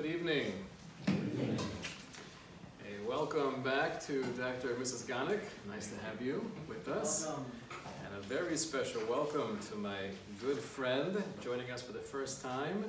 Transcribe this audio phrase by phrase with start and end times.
[0.00, 0.52] Good evening.
[1.06, 1.14] Hey,
[3.06, 4.72] welcome back to Dr.
[4.72, 5.04] and Mrs.
[5.04, 5.42] Ganik.
[5.68, 7.26] Nice to have you with us.
[7.26, 7.44] Welcome.
[8.06, 9.98] And a very special welcome to my
[10.40, 12.86] good friend joining us for the first time,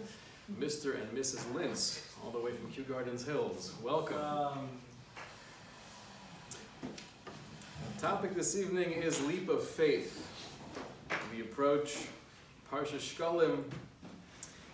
[0.57, 1.01] Mr.
[1.01, 1.43] and Mrs.
[1.51, 3.73] Lintz, all the way from Kew Gardens Hills.
[3.83, 4.17] Welcome.
[4.17, 4.69] Um,
[7.99, 10.25] Topic this evening is leap of faith.
[11.35, 11.97] We approach
[12.71, 13.65] Parsha Shkalim.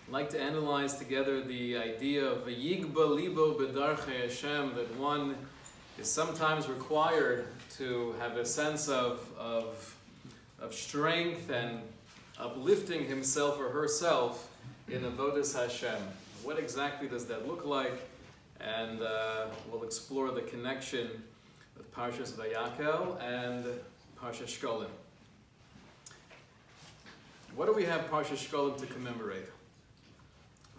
[0.08, 5.36] I'd like to analyze together the idea of yigba libo b'darchei Hashem, that one
[5.98, 7.46] is sometimes required
[7.76, 9.94] to have a sense of, of,
[10.62, 11.80] of strength and
[12.38, 14.50] uplifting himself or herself
[14.88, 16.00] in avodas Hashem.
[16.42, 18.00] What exactly does that look like?
[18.62, 21.22] And uh, we'll explore the connection
[21.76, 23.62] with Parshas Vayakel and
[24.18, 24.88] Parsha Shkolim.
[27.54, 29.50] What do we have Parsha Shkolim to commemorate?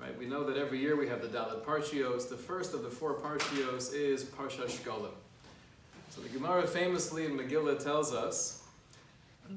[0.02, 2.30] Right, we know that every year we have the Daled Parshios.
[2.30, 5.12] The first of the four Parshios is Parsha Shkolim.
[6.10, 8.64] So the Gemara famously in Megillah tells us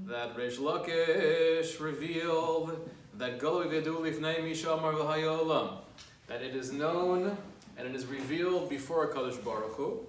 [0.06, 5.76] that Reish Lakish revealed that Golu Vedu Lifnei Mishamar V'Hayolam,
[6.26, 7.36] that it is known
[7.78, 10.00] and it is revealed before Kadosh Baruch Hu,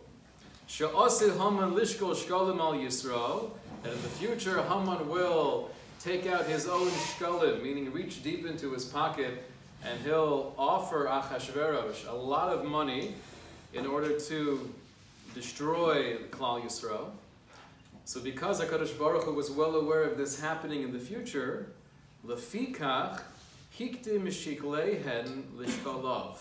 [0.67, 3.51] Sha'asid Haman Lishkol Shkolim Al Yisrael,
[3.83, 8.73] that in the future Haman will take out his own shkolim, meaning reach deep into
[8.73, 9.43] his pocket,
[9.85, 13.15] and he'll offer Achashverosh a lot of money
[13.73, 14.73] in order to
[15.33, 17.09] destroy Klal Yisrael.
[18.05, 21.67] So because HaKadosh Baruch Hu was well aware of this happening in the future,
[22.25, 23.21] Lefikach
[23.77, 26.37] hiktim shiklehen lishkalav.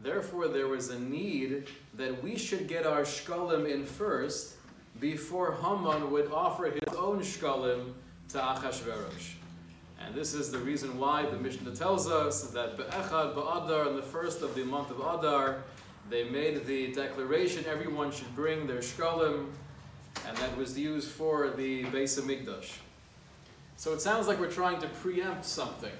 [0.00, 4.54] Therefore, there was a need that we should get our shkalim in first
[5.00, 7.92] before Haman would offer his own shkalim
[8.30, 9.34] to Achashverosh.
[10.00, 14.02] And this is the reason why the Mishnah tells us that Be'echad Ba'adar, on the
[14.02, 15.62] first of the month of Adar,
[16.10, 19.46] they made the declaration everyone should bring their shkalim,
[20.26, 22.74] and that was used for the Beis Hamikdash.
[23.76, 25.92] So it sounds like we're trying to preempt something.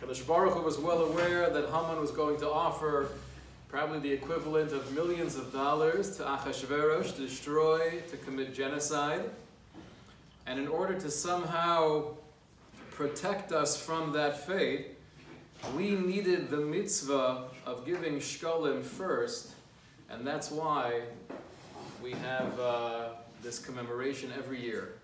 [0.00, 3.08] Kadosh Baruch was well aware that Haman was going to offer
[3.68, 9.30] probably the equivalent of millions of dollars to Achashverosh to destroy, to commit genocide.
[10.46, 12.14] And in order to somehow
[12.94, 14.98] protect us from that fate,
[15.76, 19.52] we needed the mitzvah of giving shkolim first,
[20.10, 21.02] and that's why
[22.02, 23.08] we have uh,
[23.42, 24.94] this commemoration every year.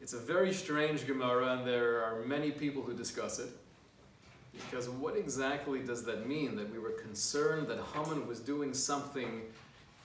[0.00, 3.48] It's a very strange Gemara, and there are many people who discuss it.
[4.52, 6.56] Because what exactly does that mean?
[6.56, 9.42] That we were concerned that Haman was doing something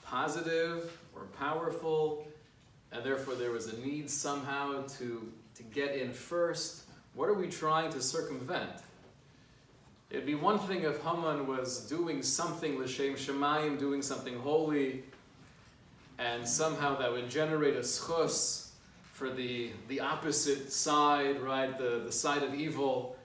[0.04, 2.26] positive or powerful,
[2.92, 6.84] and therefore there was a need somehow to, to get in first?
[7.14, 8.72] What are we trying to circumvent?
[10.10, 15.04] It'd be one thing if Haman was doing something l'shem shemayim, doing something holy,
[16.18, 18.70] and somehow that would generate a schus
[19.12, 23.18] for the, the opposite side, right, the, the side of evil.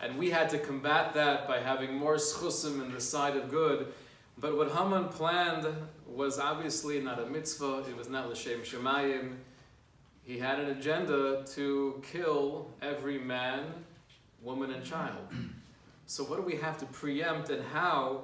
[0.00, 3.92] And we had to combat that by having more schusim in the side of good.
[4.38, 5.66] But what Haman planned
[6.08, 9.34] was obviously not a mitzvah, it was not l'shem shemayim.
[10.24, 13.64] He had an agenda to kill every man,
[14.40, 15.26] woman, and child.
[16.06, 18.22] So what do we have to preempt and how,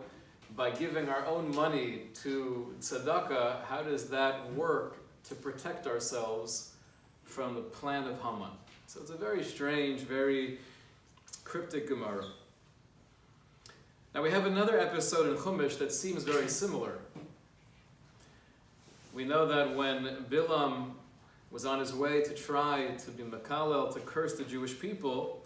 [0.55, 6.75] by giving our own money to tzedakah, how does that work to protect ourselves
[7.25, 8.51] from the plan of Haman?
[8.87, 10.59] So it's a very strange, very
[11.45, 12.27] cryptic Gemara.
[14.15, 16.99] Now we have another episode in Chumash that seems very similar.
[19.15, 20.93] We know that when Bilam
[21.51, 25.43] was on his way to try to be Makalel, to curse the Jewish people,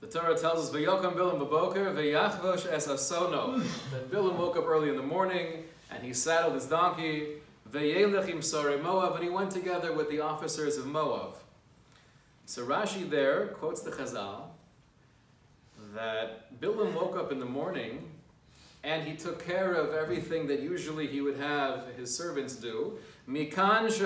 [0.00, 4.90] the Torah tells us, "V'yokam Bilam b'boker v'yachvosh es asono." That Bilam woke up early
[4.90, 7.40] in the morning and he saddled his donkey,
[7.70, 11.36] v'yelech im Moab, and he went together with the officers of Moab.
[12.44, 14.50] So Rashi there quotes the Chazal
[15.94, 18.10] that Bilam woke up in the morning
[18.84, 22.98] and he took care of everything that usually he would have his servants do.
[23.28, 23.98] Mikan es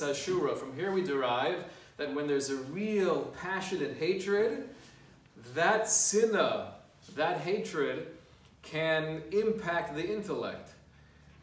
[0.00, 0.56] hashura.
[0.56, 1.64] From here we derive
[1.96, 4.68] that when there's a real passionate hatred,
[5.54, 6.74] that sinna,
[7.16, 8.06] that hatred,
[8.62, 10.70] can impact the intellect.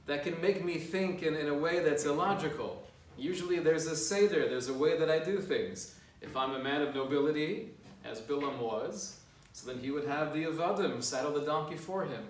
[0.05, 2.81] That can make me think in, in a way that's illogical.
[3.17, 5.95] Usually there's a seder, there's a way that I do things.
[6.21, 7.71] If I'm a man of nobility,
[8.05, 9.19] as Bilam was,
[9.51, 12.23] so then he would have the Avadim saddle the donkey for him.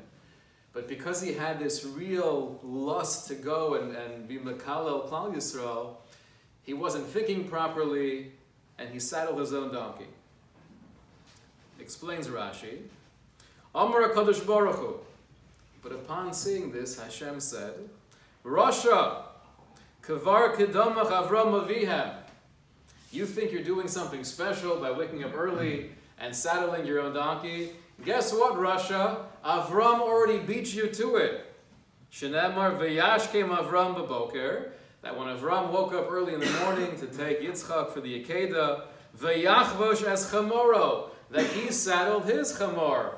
[0.72, 5.96] But because he had this real lust to go and, and be Makalel Klal Yisrael,
[6.64, 8.32] he wasn't thinking properly,
[8.78, 10.06] and he saddled his own donkey.
[11.80, 12.82] Explains Rashi.
[13.74, 14.96] Amar HaKadosh Baruch Hu.
[15.82, 17.74] But upon seeing this, Hashem said,
[18.46, 19.24] Rasha,
[20.04, 22.14] Kavar Kedamach Avram Avihem.
[23.12, 27.72] You think you're doing something special by waking up early and saddling your own donkey?
[28.06, 29.26] Guess what, Rasha?
[29.44, 31.46] Avram already beat you to it.
[32.12, 34.72] Shenemar Vayashkem Avram Baboker.
[35.02, 38.84] That when Avram woke up early in the morning to take Yitzchak for the Akedah,
[39.18, 43.16] Vayachvosh as Chamoro, that he saddled his Chamor.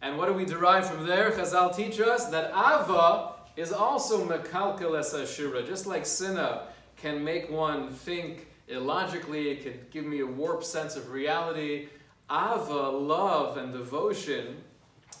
[0.00, 1.30] And what do we derive from there?
[1.30, 5.66] Chazal teach us that Ava is also Mekalkel es Ashura.
[5.66, 10.96] Just like Sinna can make one think illogically, it can give me a warped sense
[10.96, 11.88] of reality.
[12.32, 14.56] Ava, love and devotion,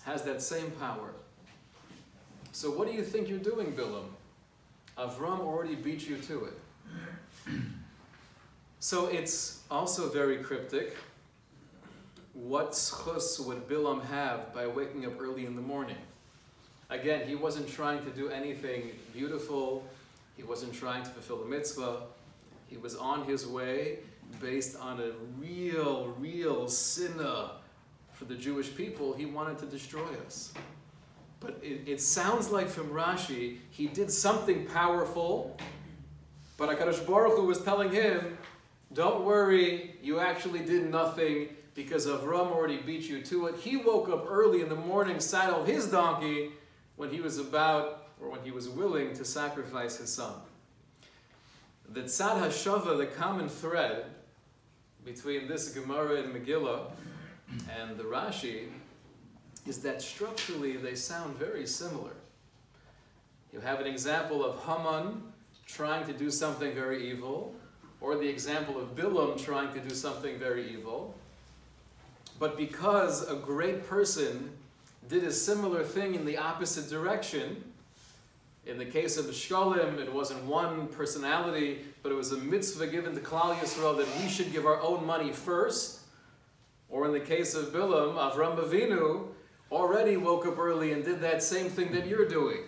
[0.04, 1.10] has that same power.
[2.52, 4.06] So what do you think you're doing, Bilam?
[4.96, 6.58] Avram already beat you to it.
[8.84, 10.96] So it's also very cryptic.
[12.34, 15.98] What schus would Bilam have by waking up early in the morning?
[16.90, 19.86] Again, he wasn't trying to do anything beautiful.
[20.36, 22.02] He wasn't trying to fulfill the mitzvah.
[22.68, 23.98] He was on his way
[24.40, 27.52] based on a real, real sinna
[28.12, 29.12] for the Jewish people.
[29.12, 30.52] He wanted to destroy us.
[31.40, 35.56] But it, it sounds like from Rashi, he did something powerful,
[36.56, 38.38] but HaKadosh Baruch Hu was telling him,
[38.92, 43.56] don't worry, you actually did nothing because Avram already beat you to it.
[43.56, 46.50] He woke up early in the morning, saddled his donkey
[46.96, 50.34] when he was about, or when he was willing to sacrifice his son.
[51.88, 54.04] The Tzad HaShava, the common thread
[55.04, 56.90] between this Gemara and Megillah
[57.78, 58.68] and the Rashi,
[59.66, 62.12] is that structurally they sound very similar.
[63.52, 65.22] You have an example of Haman
[65.66, 67.54] trying to do something very evil,
[68.00, 71.14] or the example of Bilam trying to do something very evil.
[72.38, 74.50] But because a great person
[75.08, 77.62] did a similar thing in the opposite direction,
[78.66, 82.88] in the case of the Shkolim, it wasn't one personality, but it was a mitzvah
[82.88, 86.00] given to Klal Yisrael that we should give our own money first.
[86.88, 89.28] Or in the case of Bilam, Avram Avinu,
[89.70, 92.60] already woke up early and did that same thing that you're doing.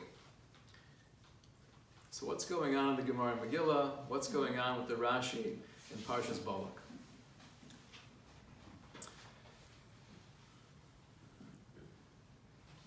[2.10, 3.90] So what's going on in the Gemara Megillah?
[4.08, 6.80] What's going on with the Rashi in Parshas Balak?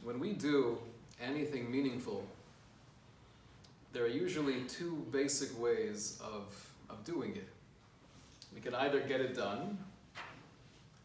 [0.01, 0.77] When we do
[1.21, 2.25] anything meaningful,
[3.97, 6.53] there are usually two basic ways of,
[6.87, 7.47] of doing it.
[8.53, 9.79] We can either get it done.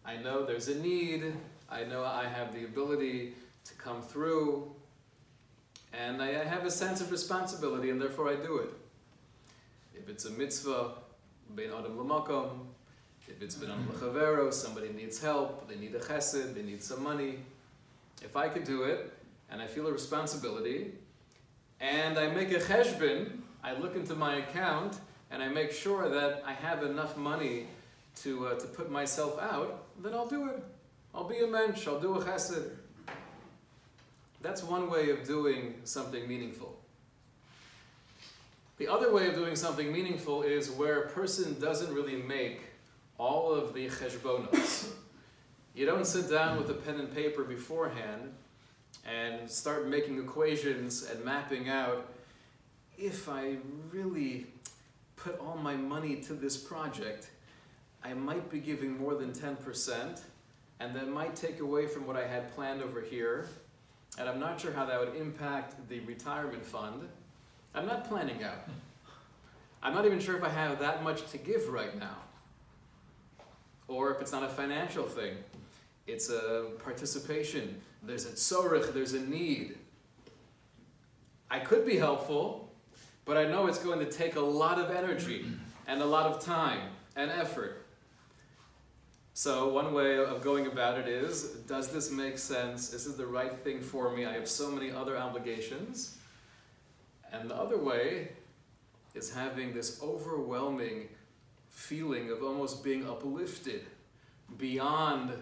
[0.04, 1.32] I know there's a need,
[1.70, 3.32] I know I have the ability
[3.64, 4.70] to come through,
[5.94, 8.68] and I have a sense of responsibility, and therefore I do it.
[9.94, 10.90] If it's a mitzvah,
[11.56, 12.66] bein adam l'makom,
[13.26, 17.02] if it's been on l'chavero, somebody needs help, they need a chesed, they need some
[17.02, 17.38] money.
[18.20, 19.14] If I could do it,
[19.50, 20.92] and I feel a responsibility,
[21.82, 25.00] and I make a cheshbon, I look into my account,
[25.32, 27.66] and I make sure that I have enough money
[28.22, 30.62] to, uh, to put myself out, then I'll do it.
[31.12, 32.70] I'll be a mensch, I'll do a chesed.
[34.40, 36.78] That's one way of doing something meaningful.
[38.78, 42.60] The other way of doing something meaningful is where a person doesn't really make
[43.18, 44.92] all of the cheshbonos.
[45.74, 48.34] You don't sit down with a pen and paper beforehand
[49.06, 52.12] and start making equations and mapping out
[52.98, 53.56] if I
[53.90, 54.46] really
[55.16, 57.30] put all my money to this project,
[58.04, 60.20] I might be giving more than 10%,
[60.80, 63.48] and that might take away from what I had planned over here.
[64.18, 67.08] And I'm not sure how that would impact the retirement fund.
[67.74, 68.68] I'm not planning out.
[69.82, 72.16] I'm not even sure if I have that much to give right now.
[73.88, 75.36] Or if it's not a financial thing,
[76.06, 77.80] it's a participation.
[78.02, 79.78] There's a tzorich, there's a need.
[81.50, 82.72] I could be helpful,
[83.24, 85.46] but I know it's going to take a lot of energy
[85.86, 86.80] and a lot of time
[87.14, 87.86] and effort.
[89.34, 92.92] So one way of going about it is, does this make sense?
[92.92, 94.26] Is this the right thing for me?
[94.26, 96.18] I have so many other obligations.
[97.32, 98.32] And the other way
[99.14, 101.08] is having this overwhelming
[101.70, 103.86] feeling of almost being uplifted
[104.58, 105.32] beyond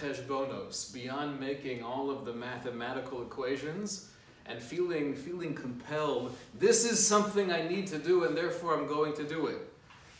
[0.00, 4.10] cheshbonos, beyond making all of the mathematical equations
[4.46, 9.14] and feeling, feeling compelled, this is something I need to do and therefore I'm going
[9.14, 9.58] to do it.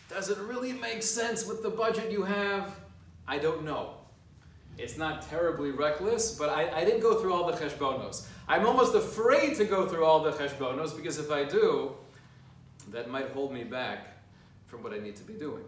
[0.09, 2.77] Does it really make sense with the budget you have?
[3.27, 3.95] I don't know.
[4.79, 8.27] It's not terribly reckless, but I, I didn't go through all the cheshbonos.
[8.47, 11.93] I'm almost afraid to go through all the cheshbonos because if I do,
[12.91, 14.07] that might hold me back
[14.67, 15.65] from what I need to be doing.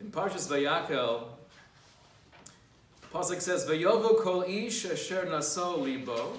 [0.00, 1.24] In Parshas Vayakel,
[3.12, 6.32] Pasuk says, "Vayovo kol ish asher naso libo."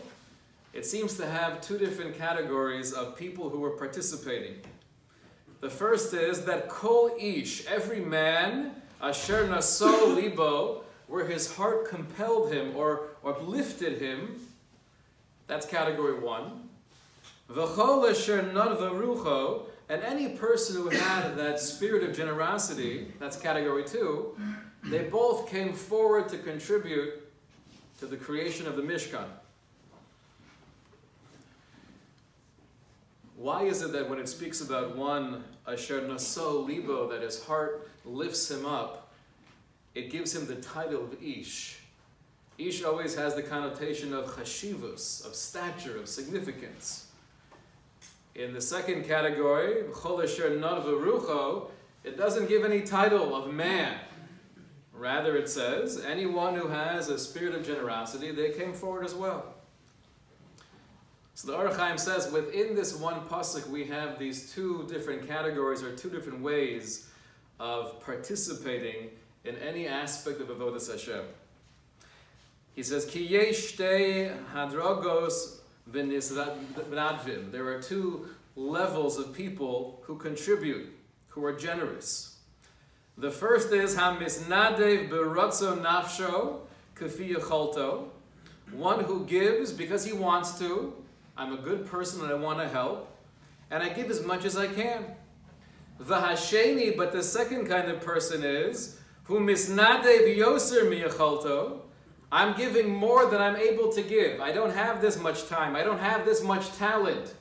[0.72, 4.62] It seems to have two different categories of people who were participating.
[5.62, 12.54] The first is that kol ish, every man, asher naso libo, where his heart compelled
[12.54, 14.48] him or uplifted him.
[15.48, 16.70] That's category one.
[17.50, 24.38] V'chol asher nadvarucho, and any person who had that spirit of generosity, that's category two,
[24.84, 27.28] they both came forward to contribute
[28.00, 29.26] to the creation of the Mishkan.
[33.36, 37.90] Why is it that when it speaks about one, Asher Naso Libo, that his heart
[38.06, 39.12] lifts him up,
[39.96, 41.80] it gives him the title of Ish?
[42.58, 47.09] Ish always has the connotation of chashivus, of stature, of significance.
[48.36, 49.84] In the second category,
[52.04, 54.00] it doesn't give any title of man.
[54.94, 59.54] Rather, it says, anyone who has a spirit of generosity, they came forward as well.
[61.34, 65.96] So the HaChaim says, within this one pasuk, we have these two different categories or
[65.96, 67.08] two different ways
[67.62, 69.12] of participating
[69.46, 71.24] in any aspect of avodas Hashem.
[72.76, 75.59] He says, Ki yesh hadrogos
[75.92, 80.94] there are two levels of people who contribute,
[81.30, 82.38] who are generous.
[83.18, 86.60] The first is Hamisnadev Beratzo Nafsho
[86.96, 87.36] Kafi
[88.72, 90.94] one who gives because he wants to.
[91.36, 93.12] I'm a good person and I want to help,
[93.72, 95.06] and I give as much as I can.
[96.00, 101.80] The Hasheni, but the second kind of person is who misnadev yoser miyacholto,
[102.32, 104.40] I'm giving more than I'm able to give.
[104.40, 105.76] I don't have this much time.
[105.76, 107.34] I don't have this much talent.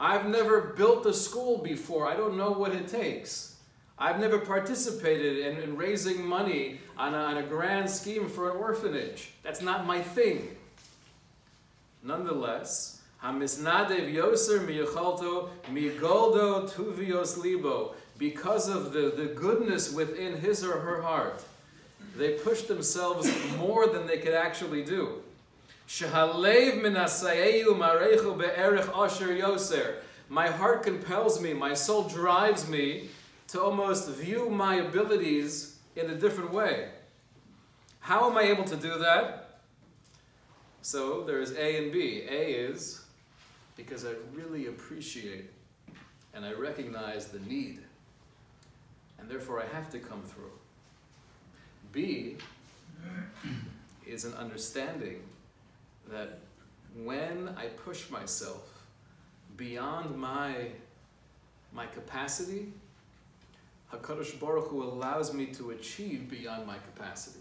[0.00, 2.08] I've never built a school before.
[2.08, 3.56] I don't know what it takes.
[3.98, 8.56] I've never participated in, in raising money on a, on a grand scheme for an
[8.56, 9.30] orphanage.
[9.42, 10.56] That's not my thing.
[12.02, 20.78] Nonetheless, Hamisnadev Yoser Miyachalto Migoldo Tuvios Libo, because of the, the goodness within his or
[20.78, 21.42] her heart
[22.16, 25.22] they pushed themselves more than they could actually do.
[30.28, 33.08] My heart compels me, my soul drives me
[33.48, 36.90] to almost view my abilities in a different way.
[38.00, 39.60] How am I able to do that?
[40.82, 42.24] So there's A and B.
[42.28, 43.04] A is
[43.76, 45.50] because I really appreciate
[46.34, 47.80] and I recognize the need,
[49.18, 50.57] and therefore I have to come through.
[51.92, 52.36] B
[54.06, 55.22] is an understanding
[56.10, 56.38] that
[57.04, 58.84] when I push myself
[59.56, 60.68] beyond my,
[61.72, 62.72] my capacity,
[63.92, 67.40] HaKadosh Baruch Hu allows me to achieve beyond my capacity.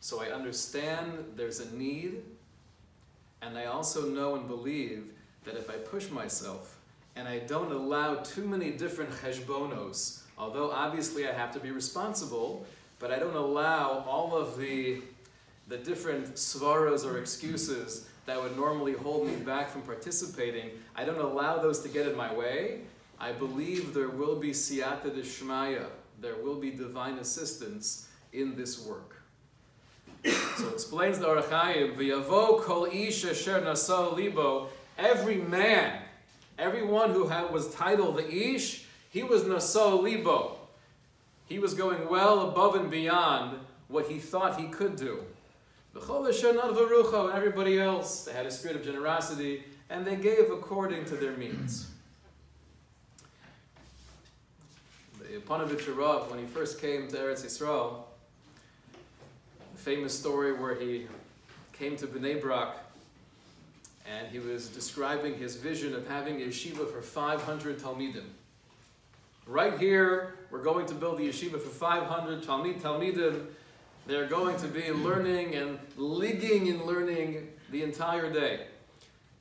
[0.00, 2.22] So I understand there's a need,
[3.42, 5.04] and I also know and believe
[5.44, 6.78] that if I push myself
[7.16, 12.66] and I don't allow too many different cheshbonos, although obviously I have to be responsible,
[13.00, 15.00] but I don't allow all of the,
[15.66, 20.70] the different svaras or excuses that would normally hold me back from participating.
[20.94, 22.82] I don't allow those to get in my way.
[23.18, 25.86] I believe there will be siyata deshmaya,
[26.20, 29.22] there will be divine assistance in this work.
[30.24, 36.02] so it explains the Ohr HaChaim, v'yavo kol ish asher naso libo, every man,
[36.58, 40.59] everyone who had, was titled the ish, he was naso libo.
[41.50, 45.24] He was going well above and beyond what he thought he could do.
[45.92, 51.32] And everybody else, they had a spirit of generosity, and they gave according to their
[51.32, 51.90] means.
[55.18, 58.04] The Panovich Rav, when he first came to Eretz Yisrael,
[59.74, 61.08] famous story where he
[61.72, 62.76] came to Bnei Brak,
[64.08, 68.26] and he was describing his vision of having a yeshiva for 500 Talmidim.
[69.50, 73.46] Right here, we're going to build the yeshiva for 500 Talmid Talmidim.
[74.06, 78.66] They're going to be learning and ligging and learning the entire day.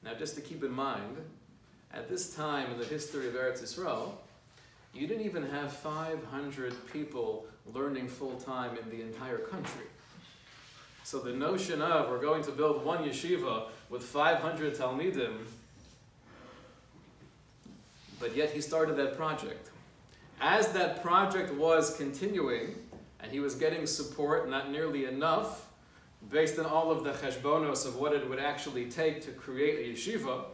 [0.04, 1.18] Now, just to keep in mind,
[1.94, 4.14] at this time in the history of Eretz Yisrael,
[4.96, 9.86] you didn't even have 500 people learning full time in the entire country.
[11.04, 15.36] So the notion of we're going to build one yeshiva with 500 Talmidim,
[18.20, 19.70] but yet he started that project
[20.40, 22.76] as that project was continuing,
[23.20, 25.68] and he was getting support, not nearly enough,
[26.30, 29.94] based on all of the cheshbonos of what it would actually take to create a
[29.94, 30.46] yeshiva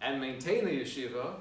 [0.00, 1.34] and maintain a yeshiva,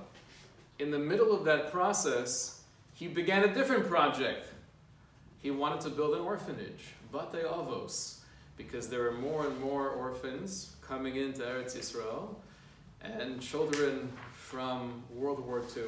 [0.79, 2.61] in the middle of that process,
[2.93, 4.45] he began a different project.
[5.41, 8.19] he wanted to build an orphanage, Bate Avos,
[8.57, 12.35] because there are more and more orphans coming into Eretz Yisrael
[13.01, 15.83] and children from World War II.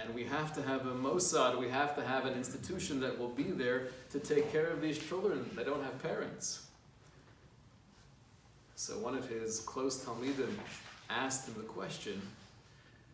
[0.00, 3.30] And we have to have a Mossad, we have to have an institution that will
[3.30, 6.66] be there to take care of these children that don't have parents.
[8.74, 10.52] So one of his close Talmidim
[11.08, 12.20] asked him the question,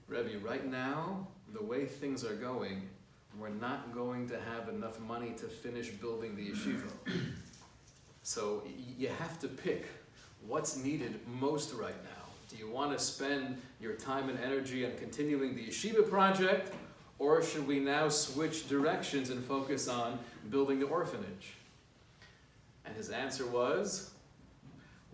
[0.08, 2.82] Rebbe, right now, the way things are going,
[3.38, 6.90] we're not going to have enough money to finish building the yeshiva.
[8.22, 8.62] So
[8.98, 9.86] you have to pick
[10.46, 12.21] what's needed most right now.
[12.52, 16.74] Do you want to spend your time and energy on continuing the yeshiva project,
[17.18, 20.18] or should we now switch directions and focus on
[20.50, 21.54] building the orphanage?
[22.84, 24.10] And his answer was,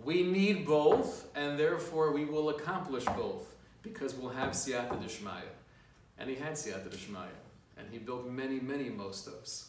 [0.02, 5.52] we need both, and therefore we will accomplish both, because we'll have siyata d'shmaya.
[6.18, 7.28] And he had siyata d'shmaya,
[7.76, 9.66] and he built many, many mostos.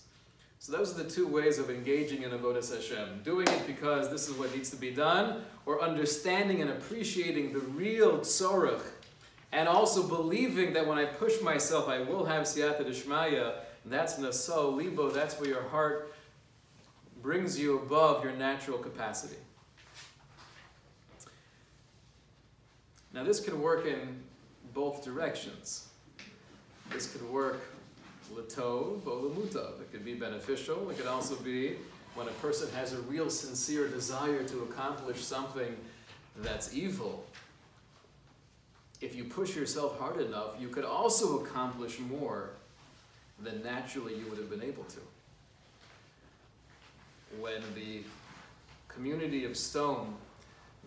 [0.62, 3.22] So those are the two ways of engaging in Avodas Hashem.
[3.24, 7.60] Doing it because this is what needs to be done, or understanding and appreciating the
[7.60, 8.82] real tzorach,
[9.54, 13.54] and also believing that when I push myself, I will have siyata d'shmaya.
[13.86, 15.10] And that's naso libo.
[15.10, 16.14] That's where your heart
[17.22, 19.38] brings you above your natural capacity.
[23.14, 24.22] Now, this can work in
[24.74, 25.88] both directions.
[26.92, 27.62] This could work
[28.34, 29.82] latov or.
[29.82, 30.90] It could be beneficial.
[30.90, 31.76] It could also be
[32.16, 35.76] when a person has a real sincere desire to accomplish something
[36.38, 37.26] that's evil.
[39.02, 42.52] If you push yourself hard enough, you could also accomplish more
[43.42, 45.00] than naturally you would have been able to.
[47.40, 48.04] When the
[48.88, 50.14] community of Sdom,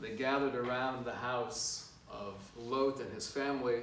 [0.01, 3.81] they gathered around the house of Lot and his family,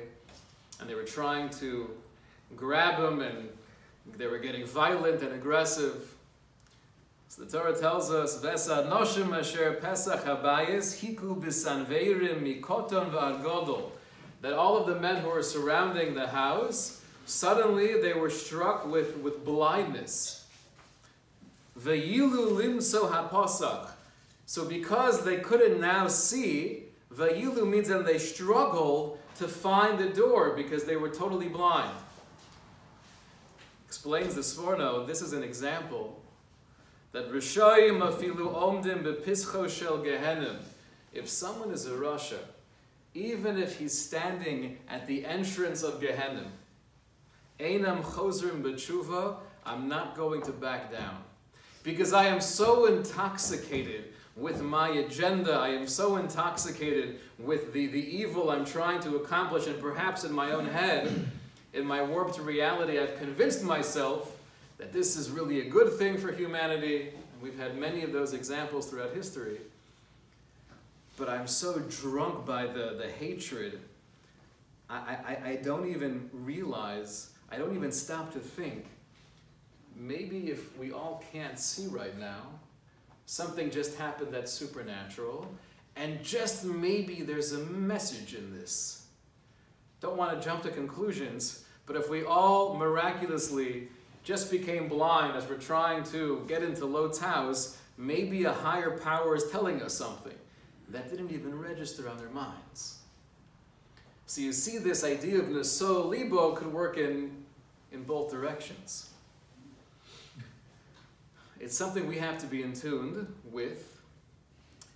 [0.79, 1.89] and they were trying to
[2.55, 3.49] grab him, and
[4.17, 6.13] they were getting violent and aggressive.
[7.29, 13.91] So the Torah tells us, "Vesa noshim asher pesach habayis hiku bisanveirim mikoton v'argodol,"
[14.41, 19.17] that all of the men who were surrounding the house suddenly they were struck with,
[19.17, 20.45] with blindness.
[21.79, 23.91] Veyilu limso haposach.
[24.47, 30.51] So because they couldn't now see, Vayilu means that they struggled to find the door
[30.55, 31.95] because they were totally blind.
[33.89, 36.21] Explains the Sforno, this is an example
[37.11, 40.57] that Rishayim afilu omdim bepischo shel gehenim.
[41.11, 42.37] If someone is a Rasha,
[43.15, 46.49] even if he's standing at the entrance of Gehenim,
[47.59, 51.23] Einam chozrim b'tshuva, I'm not going to back down.
[51.81, 55.53] Because I am so intoxicated with my agenda.
[55.53, 60.31] I am so intoxicated with the, the evil I'm trying to accomplish, and perhaps in
[60.31, 61.31] my own head,
[61.73, 64.35] in my warped reality, I've convinced myself
[64.77, 67.09] that this is really a good thing for humanity.
[67.09, 69.59] And we've had many of those examples throughout history.
[71.17, 73.79] But I'm so drunk by the, the hatred,
[74.89, 78.85] I, I, I don't even realize, I don't even stop to think.
[79.95, 82.47] Maybe if we all can't see right now,
[83.25, 85.45] something just happened that's supernatural,
[85.95, 88.98] and just maybe there's a message in this.
[90.01, 93.89] Don't want to jump to conclusions, but if we all miraculously
[94.23, 99.35] just became blind as we're trying to get into Lot's house, maybe a higher power
[99.35, 100.33] is telling us something
[100.89, 102.99] that didn't even register on their minds.
[104.25, 107.43] So you see this idea of Naso Libo could work in,
[107.91, 109.09] in both directions.
[111.59, 113.99] It's something we have to be in tune with.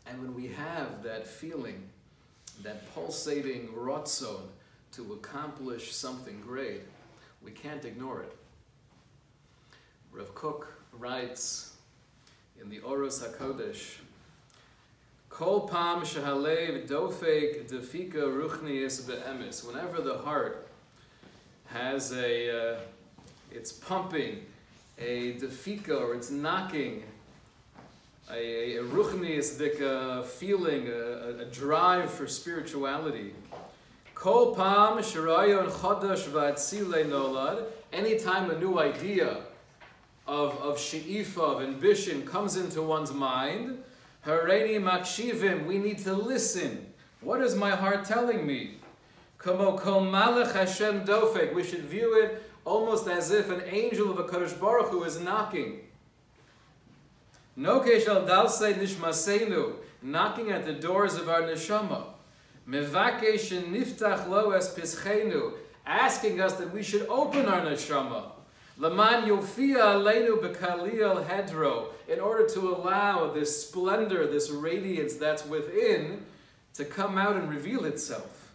[0.05, 1.83] And when we have that feeling,
[2.61, 4.41] that pulsating rotzon
[4.93, 6.81] to accomplish something great,
[7.43, 8.35] we can't ignore it.
[10.11, 11.75] Rav Kook writes
[12.61, 13.97] in the Oros HaKodesh,
[15.29, 19.65] Kol pam shehalev dofek defika ruchniis be'emes.
[19.65, 20.67] Whenever the heart
[21.65, 22.79] has a, uh,
[23.51, 24.45] it's pumping
[24.99, 27.03] a defika or it's knocking,
[28.31, 33.33] a, a, a feeling, a, a, drive for spirituality.
[34.23, 37.65] Kol pam shirayon chodesh v'atzile nolad.
[37.91, 39.41] Anytime a new idea
[40.25, 43.83] of, of she'ifa, of ambition comes into one's mind,
[44.25, 46.85] hareni makshivim, we need to listen.
[47.19, 48.77] What is my heart telling me?
[49.39, 51.53] Kamo kol malach Hashem dofek.
[51.53, 55.19] We should view it almost as if an angel of a Kadosh Baruch Hu is
[55.19, 55.81] knocking.
[57.59, 62.12] Nokesh al dalsei nishmaseinu, knocking at the doors of our neshama.
[62.67, 65.53] Mevakesh niftach lo es pischenu,
[65.85, 68.31] asking us that we should open our neshama.
[68.77, 76.25] Laman yofia aleinu bekalil hedro, in order to allow this splendor, this radiance that's within,
[76.73, 78.51] to come out and reveal itself.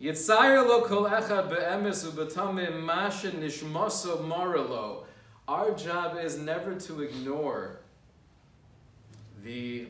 [0.00, 5.04] Yitzayir lo kol echad be'emes u'betamim mashin nishmoso moralo.
[5.46, 7.78] Our job is never to ignore
[9.44, 9.86] the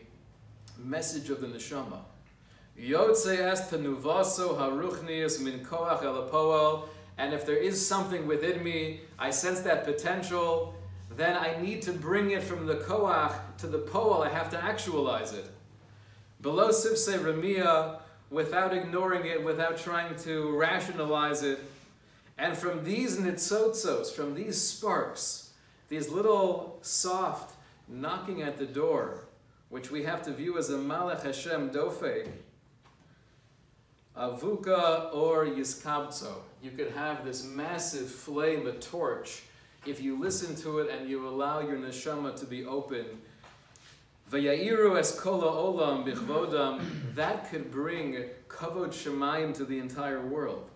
[0.79, 2.01] message of the neshama.
[2.79, 6.89] Yotze est tenuvaso haruchnius min koach elapoel.
[7.19, 10.75] And if there is something within me, I sense that potential,
[11.17, 14.27] then I need to bring it from the koach to the poel.
[14.27, 15.47] I have to actualize it.
[16.41, 21.61] Below sipse remia, without ignoring it, without trying to rationalize it.
[22.39, 25.51] And from these nitzotzos, from these sparks,
[25.89, 27.55] these little soft
[27.87, 29.27] knocking at the door,
[29.69, 32.29] which we have to view as a Malach Hashem dofeg,
[34.17, 36.35] avuka or yiskabzo.
[36.63, 39.43] You could have this massive flame, a torch,
[39.85, 43.05] if you listen to it and you allow your neshama to be open
[44.33, 46.81] Vaya'iru es kola olam bichvodam,
[47.15, 48.15] that could bring
[48.49, 50.71] kavod shemayim to the entire world.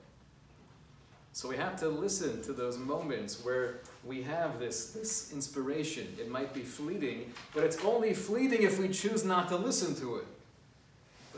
[1.32, 6.06] So we have to listen to those moments where we have this, this inspiration.
[6.20, 10.16] It might be fleeting, but it's only fleeting if we choose not to listen to
[10.16, 10.26] it.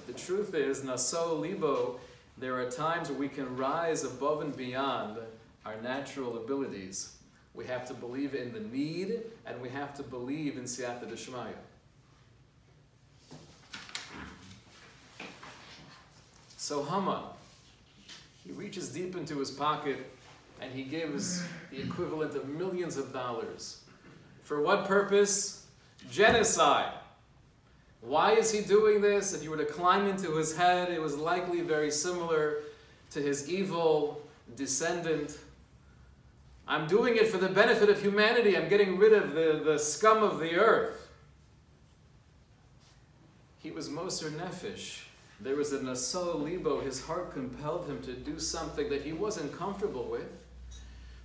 [0.09, 2.01] The truth is, naso libo,
[2.39, 5.19] there are times where we can rise above and beyond
[5.67, 7.19] our natural abilities.
[7.53, 11.53] We have to believe in the need, and we have to believe in siyata deshmaya.
[16.57, 17.25] So Haman,
[18.47, 20.11] he reaches deep into his pocket
[20.59, 23.83] and he gives the equivalent of millions of dollars.
[24.43, 25.67] For what purpose?
[26.11, 26.95] Genocide.
[28.01, 29.35] Why is he doing this?
[29.35, 32.61] If you were to climb into his head, it was likely very similar
[33.11, 34.23] to his evil
[34.57, 35.37] descendant.
[36.67, 38.57] I'm doing it for the benefit of humanity.
[38.57, 41.09] I'm getting rid of the, the scum of the earth.
[43.59, 45.01] He was Moser Nefesh.
[45.41, 49.57] There was a Naso Libo, his heart compelled him to do something that he wasn't
[49.57, 50.27] comfortable with.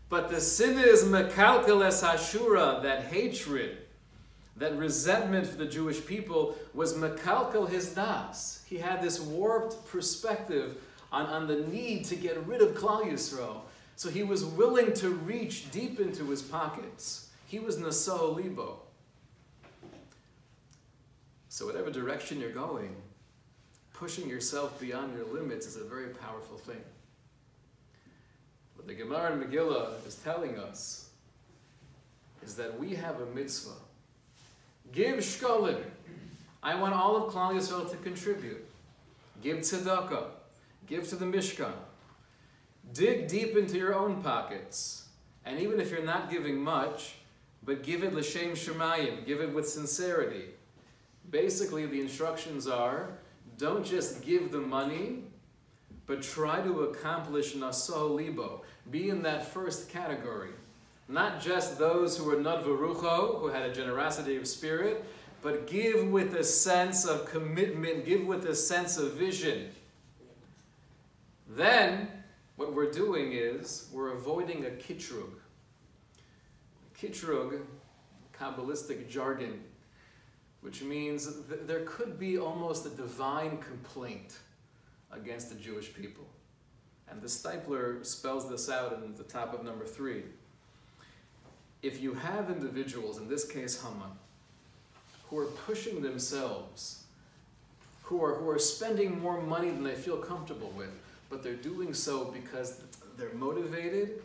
[0.07, 3.77] But the sin is Mekalkel es Hashura, that hatred,
[4.57, 8.63] that resentment for the Jewish people was Mekalkel his das.
[8.67, 10.77] He had this warped perspective
[11.11, 13.61] on, on the need to get rid of Klal Yisrael.
[13.95, 17.29] So he was willing to reach deep into his pockets.
[17.47, 18.79] He was Naso Libo.
[21.49, 22.95] So whatever direction you're going,
[23.93, 26.81] pushing yourself beyond your limits is a very powerful thing.
[28.75, 31.09] What the Gemara in Megillah is telling us
[32.43, 33.79] is that we have a mitzvah.
[34.93, 35.81] Give shkolim.
[36.61, 38.63] I want all of Klal Yisrael to contribute.
[39.41, 40.27] Give tzedakah.
[40.85, 41.73] Give to the Mishkan.
[42.93, 45.07] Dig deep into your own pockets.
[45.45, 47.15] And even if you're not giving much,
[47.63, 49.25] but give it l'shem shemayim.
[49.25, 50.49] Give it with sincerity.
[51.29, 53.17] Basically, the instructions are
[53.57, 55.23] don't just give the money,
[56.05, 58.63] but try to accomplish naso libo.
[58.91, 60.51] Be in that first category.
[61.07, 65.03] Not just those who are nadvarucho, who had a generosity of spirit,
[65.41, 69.69] but give with a sense of commitment, give with a sense of vision.
[71.49, 72.07] Then,
[72.55, 75.33] what we're doing is we're avoiding a kitrug.
[76.99, 77.59] Kitrug,
[78.39, 79.61] Kabbalistic jargon,
[80.61, 84.37] which means th- there could be almost a divine complaint
[85.11, 86.25] against the Jewish people.
[87.09, 90.23] And the Steipler spells this out in the top of number three.
[91.83, 94.17] If you have individuals, in this case Haman,
[95.29, 97.03] who are pushing themselves,
[98.03, 100.91] who are, who are spending more money than they feel comfortable with,
[101.29, 102.81] but they're doing so because
[103.17, 104.21] they're motivated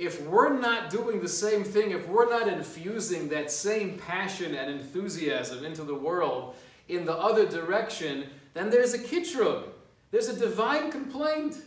[0.00, 4.70] if we're not doing the same thing, if we're not infusing that same passion and
[4.70, 6.56] enthusiasm into the world
[6.88, 9.64] in the other direction, then there's a kitrug.
[10.10, 11.58] There's a divine complaint.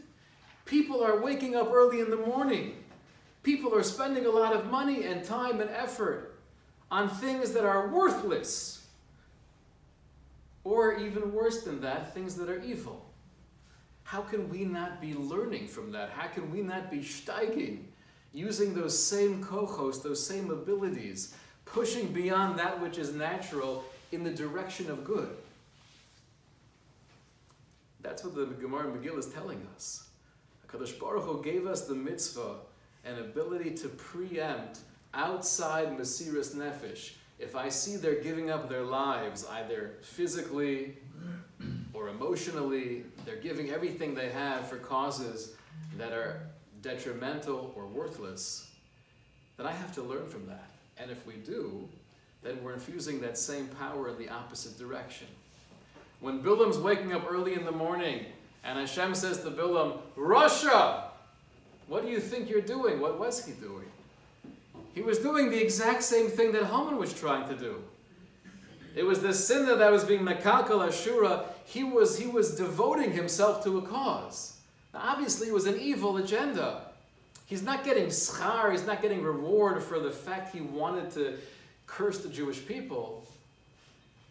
[0.65, 2.82] People are waking up early in the morning.
[3.43, 6.39] People are spending a lot of money and time and effort
[6.89, 8.87] on things that are worthless.
[10.63, 13.05] Or even worse than that, things that are evil.
[14.03, 16.11] How can we not be learning from that?
[16.11, 17.79] How can we not be steiging
[18.33, 24.31] using those same kohos, those same abilities, pushing beyond that which is natural in the
[24.31, 25.29] direction of good.
[28.01, 30.09] That's what the Gemara Megillah is telling us.
[30.67, 32.55] HaKadosh Baruch Hu gave us the mitzvah,
[33.05, 34.79] an ability to preempt
[35.13, 37.11] outside Mesiris Nefesh.
[37.39, 40.97] If I see they're giving up their lives, either physically
[41.93, 45.53] or emotionally, they're giving everything they have for causes
[45.97, 46.41] that are
[46.81, 48.69] detrimental or worthless,
[49.57, 50.69] then I have to learn from that.
[50.97, 51.87] And if we do,
[52.43, 55.27] then we're infusing that same power in the opposite direction.
[56.19, 58.25] When Bilam's waking up early in the morning
[58.63, 61.03] and Hashem says to Bilam, Rasha,
[61.87, 62.99] what do you think you're doing?
[62.99, 63.85] What was he doing?
[64.93, 67.83] He was doing the exact same thing that Haman was trying to do.
[68.95, 71.45] It was the sin that was being Mekakal Ashura.
[71.65, 74.57] He was, he was devoting himself to a cause.
[74.93, 76.81] Now, obviously, it was an evil agenda.
[77.47, 81.37] He's not getting schar, he's not getting reward for the fact he wanted to
[81.87, 83.25] curse the Jewish people.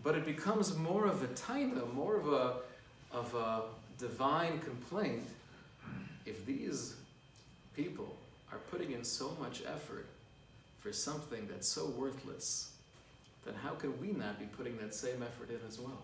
[0.03, 2.55] But it becomes more of a taina, more of a,
[3.13, 3.63] of a
[3.99, 5.29] divine complaint
[6.25, 6.97] if these
[7.77, 8.17] people
[8.51, 10.07] are putting in so much effort
[10.81, 12.73] for something that's so worthless,
[13.45, 16.03] then how can we not be putting that same effort in as well?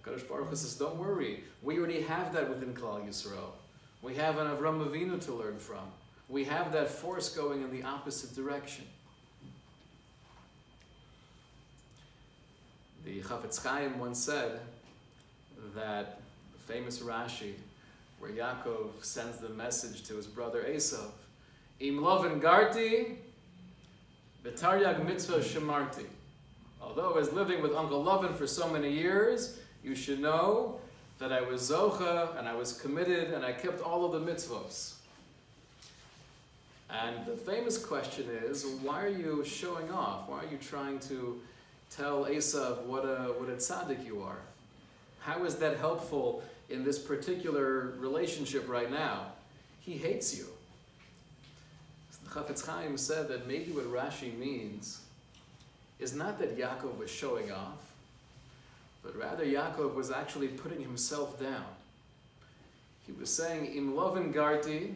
[0.00, 3.52] HaKadosh Baruch Hu says, don't worry, we already have that within Klal Yisrael.
[4.02, 5.84] We have an Avram Avinu to learn from.
[6.28, 8.84] We have that force going in the opposite direction.
[13.04, 14.60] The Chafetz Chaim once said
[15.74, 16.20] that
[16.52, 17.54] the famous Rashi,
[18.22, 21.10] where Yaakov sends the message to his brother Esav,
[21.80, 23.16] Im Garti,
[24.44, 26.06] V'taryag mitzvah shemarti.
[26.80, 30.78] Although I was living with Uncle Lovin for so many years, you should know
[31.18, 34.94] that I was zocha and I was committed and I kept all of the mitzvahs.
[36.90, 40.28] And the famous question is, why are you showing off?
[40.28, 41.40] Why are you trying to
[41.90, 44.38] tell Esav what a, what a tzaddik you are?
[45.18, 49.26] How is that helpful in this particular relationship right now?
[49.80, 50.46] He hates you.
[52.28, 55.00] Chafetz Chaim said that maybe what Rashi means
[55.98, 57.92] is not that Yaakov was showing off,
[59.02, 61.64] but rather Yaakov was actually putting himself down.
[63.06, 64.94] He was saying, Im lovin garti,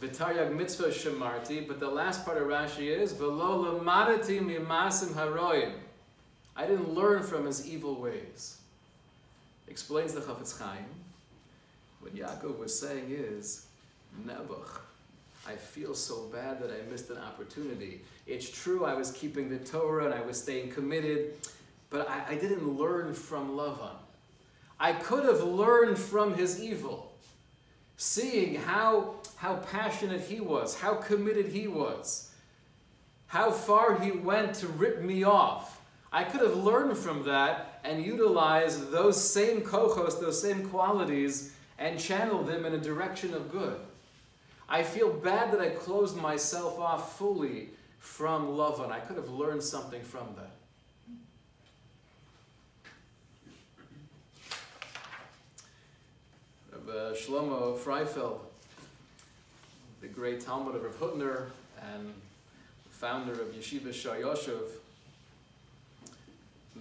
[0.00, 5.72] v'taryag mitzvah shemarti, but the last part of Rashi is, v'lo lamadati mimasim haroyim.
[6.54, 8.59] I didn't learn from his evil ways.
[9.70, 10.84] Explains the Chafetz Chaim.
[12.00, 13.66] What Yaakov was saying is,
[14.26, 14.80] Nebuch,
[15.46, 18.00] I feel so bad that I missed an opportunity.
[18.26, 21.34] It's true, I was keeping the Torah and I was staying committed,
[21.88, 23.94] but I, I didn't learn from Lavan.
[24.78, 27.12] I could have learned from his evil,
[27.96, 32.32] seeing how, how passionate he was, how committed he was,
[33.28, 35.80] how far he went to rip me off.
[36.12, 41.98] I could have learned from that and utilize those same kohos, those same qualities, and
[41.98, 43.80] channel them in a direction of good.
[44.68, 48.90] I feel bad that I closed myself off fully from Lavan.
[48.90, 50.50] I could have learned something from that.
[56.72, 58.40] Rabbi Shlomo Freifeld,
[60.00, 61.46] the great Talmid of Rav Hutner
[61.94, 62.12] and
[62.90, 64.68] founder of Yeshiva Sh'or Yoshuv,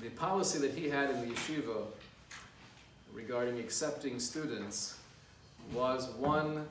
[0.01, 1.83] the policy that he had in the yeshiva
[3.13, 4.97] regarding accepting students
[5.73, 6.65] was one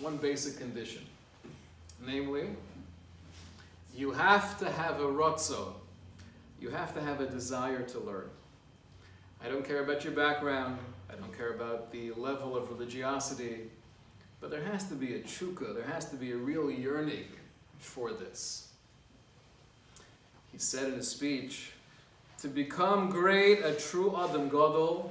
[0.00, 1.02] one basic condition.
[2.04, 2.48] Namely,
[3.96, 5.74] you have to have a rotzo.
[6.60, 8.28] You have to have a desire to learn.
[9.44, 10.78] I don't care about your background.
[11.10, 13.70] I don't care about the level of religiosity.
[14.40, 15.74] But there has to be a chuka.
[15.74, 17.26] There has to be a real yearning
[17.78, 18.68] for this.
[20.50, 21.73] He said in his speech,
[22.44, 25.10] to become great, a true Adam Gadol,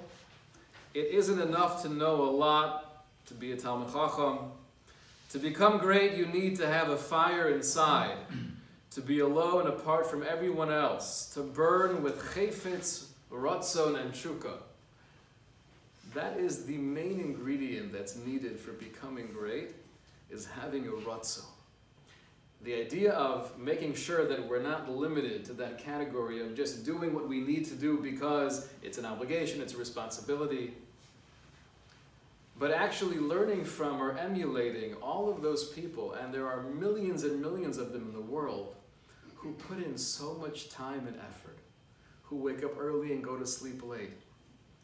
[0.93, 4.51] it isn't enough to know a lot, to be a Talmid Chacham,
[5.31, 8.17] to become great, you need to have a fire inside,
[8.91, 14.57] to be alone apart from everyone else, to burn with chayfetz, ratzon, and shuka.
[16.13, 19.71] That is the main ingredient that's needed for becoming great,
[20.29, 21.52] is having a ratzon.
[22.63, 27.13] The idea of making sure that we're not limited to that category of just doing
[27.13, 30.73] what we need to do because it's an obligation, it's a responsibility,
[32.57, 37.41] but actually learning from or emulating all of those people, and there are millions and
[37.41, 38.75] millions of them in the world,
[39.35, 41.57] who put in so much time and effort,
[42.21, 44.13] who wake up early and go to sleep late,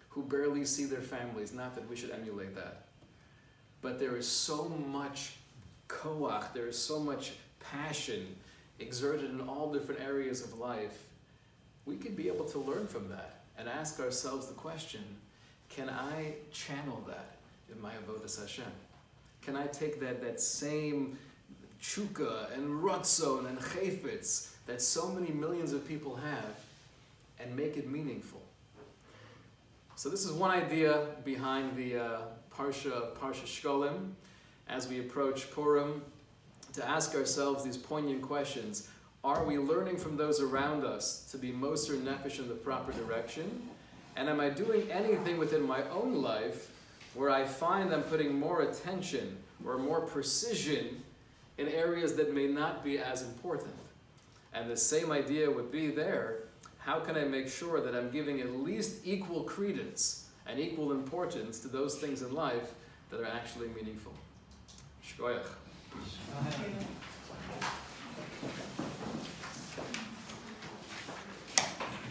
[0.09, 2.87] who barely see their families, not that we should emulate that.
[3.81, 5.35] But there is so much
[5.87, 8.35] koach, there is so much passion
[8.79, 11.03] exerted in all different areas of life.
[11.85, 15.03] We could be able to learn from that and ask ourselves the question,
[15.69, 17.39] can I channel that?
[17.71, 18.65] in my avodas Hashem?
[19.41, 21.17] Can I take that, that same
[21.81, 26.59] chuka and rutzon and chayfetz that so many millions of people have
[27.39, 28.41] and make it meaningful?
[29.95, 32.19] So this is one idea behind the uh,
[32.55, 34.11] Parsha, Parsha Shkolim.
[34.67, 36.03] As we approach Purim,
[36.73, 38.87] to ask ourselves these poignant questions.
[39.23, 43.67] Are we learning from those around us to be Moser Nefesh in the proper direction?
[44.15, 46.71] And am I doing anything within my own life
[47.15, 51.03] where I find I'm putting more attention or more precision
[51.57, 53.73] in areas that may not be as important?
[54.53, 56.43] And the same idea would be there.
[56.79, 61.59] How can I make sure that I'm giving at least equal credence and equal importance
[61.59, 62.73] to those things in life
[63.11, 64.13] that are actually meaningful?
[65.05, 65.45] Shkoyach.
[65.91, 66.79] Amen.